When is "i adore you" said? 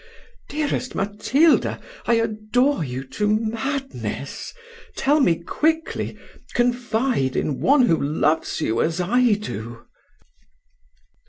2.07-3.03